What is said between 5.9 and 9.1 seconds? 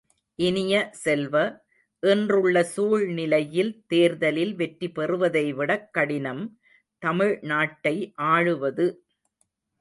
கடினம், தமிழ் நாட்டை ஆளுவது!